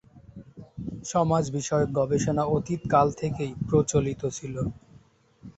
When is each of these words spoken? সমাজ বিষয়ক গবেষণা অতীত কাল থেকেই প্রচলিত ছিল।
সমাজ 1.05 1.43
বিষয়ক 1.57 1.89
গবেষণা 1.99 2.43
অতীত 2.55 2.81
কাল 2.93 3.07
থেকেই 3.21 3.51
প্রচলিত 3.67 4.21
ছিল। 4.37 4.55